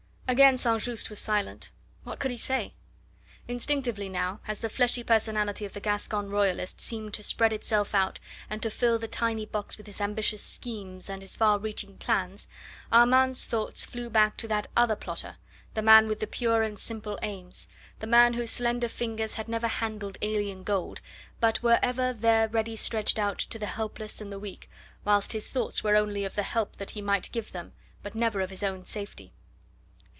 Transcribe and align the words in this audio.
Again 0.31 0.57
St. 0.57 0.81
Just 0.81 1.09
was 1.09 1.19
silent. 1.19 1.71
What 2.05 2.21
could 2.21 2.31
he 2.31 2.37
say? 2.37 2.73
Instinctively 3.49 4.07
now, 4.07 4.39
as 4.47 4.59
the 4.59 4.69
fleshy 4.69 5.03
personality 5.03 5.65
of 5.65 5.73
the 5.73 5.81
Gascon 5.81 6.29
Royalist 6.29 6.79
seemed 6.79 7.13
to 7.15 7.21
spread 7.23 7.51
itself 7.51 7.93
out 7.93 8.17
and 8.49 8.63
to 8.63 8.69
fill 8.69 8.97
the 8.97 9.09
tiny 9.09 9.45
box 9.45 9.77
with 9.77 9.87
his 9.87 9.99
ambitious 9.99 10.41
schemes 10.41 11.09
and 11.09 11.21
his 11.21 11.35
far 11.35 11.59
reaching 11.59 11.97
plans, 11.97 12.47
Armand's 12.93 13.45
thoughts 13.45 13.83
flew 13.83 14.09
back 14.09 14.37
to 14.37 14.47
that 14.47 14.67
other 14.73 14.95
plotter, 14.95 15.35
the 15.73 15.81
man 15.81 16.07
with 16.07 16.21
the 16.21 16.27
pure 16.27 16.61
and 16.63 16.79
simple 16.79 17.19
aims, 17.21 17.67
the 17.99 18.07
man 18.07 18.31
whose 18.31 18.51
slender 18.51 18.87
fingers 18.87 19.33
had 19.33 19.49
never 19.49 19.67
handled 19.67 20.17
alien 20.21 20.63
gold, 20.63 21.01
but 21.41 21.61
were 21.61 21.77
ever 21.83 22.13
there 22.13 22.47
ready 22.47 22.77
stretched 22.77 23.19
out 23.19 23.37
to 23.39 23.59
the 23.59 23.65
helpless 23.65 24.21
and 24.21 24.31
the 24.31 24.39
weak, 24.39 24.69
whilst 25.03 25.33
his 25.33 25.51
thoughts 25.51 25.83
were 25.83 25.97
only 25.97 26.23
of 26.23 26.35
the 26.35 26.43
help 26.43 26.77
that 26.77 26.91
he 26.91 27.01
might 27.01 27.29
give 27.33 27.51
them, 27.51 27.73
but 28.01 28.15
never 28.15 28.39
of 28.39 28.49
his 28.49 28.63
own 28.63 28.85
safety. 28.85 29.33